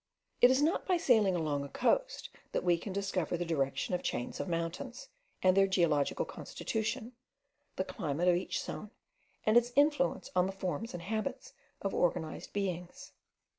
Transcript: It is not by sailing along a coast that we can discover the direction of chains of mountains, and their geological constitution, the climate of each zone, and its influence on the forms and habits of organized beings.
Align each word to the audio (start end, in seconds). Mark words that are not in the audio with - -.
It 0.41 0.49
is 0.49 0.63
not 0.63 0.87
by 0.87 0.97
sailing 0.97 1.35
along 1.35 1.63
a 1.63 1.69
coast 1.69 2.31
that 2.53 2.63
we 2.63 2.75
can 2.79 2.91
discover 2.91 3.37
the 3.37 3.45
direction 3.45 3.93
of 3.93 4.01
chains 4.01 4.39
of 4.39 4.49
mountains, 4.49 5.09
and 5.43 5.55
their 5.55 5.67
geological 5.67 6.25
constitution, 6.25 7.11
the 7.75 7.83
climate 7.83 8.27
of 8.27 8.35
each 8.35 8.59
zone, 8.59 8.89
and 9.45 9.57
its 9.57 9.71
influence 9.75 10.31
on 10.35 10.47
the 10.47 10.53
forms 10.53 10.95
and 10.95 11.03
habits 11.03 11.53
of 11.83 11.93
organized 11.93 12.51
beings. 12.51 13.11